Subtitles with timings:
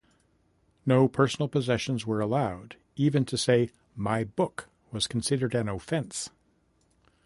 [0.83, 6.31] No personal possessions were allowed: even to say "my book" was considered an offence.